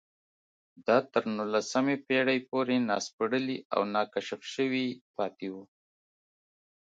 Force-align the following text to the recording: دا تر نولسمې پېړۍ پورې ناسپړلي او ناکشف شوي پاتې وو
دا 0.87 0.97
تر 1.11 1.23
نولسمې 1.37 1.95
پېړۍ 2.07 2.39
پورې 2.49 2.75
ناسپړلي 2.89 3.57
او 3.73 3.81
ناکشف 3.95 4.41
شوي 4.53 4.87
پاتې 5.15 5.47
وو 5.53 5.63